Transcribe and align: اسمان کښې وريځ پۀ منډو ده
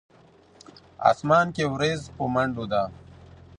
اسمان 1.09 1.47
کښې 1.55 1.65
وريځ 1.71 2.01
پۀ 2.15 2.23
منډو 2.33 2.65
ده 2.71 2.81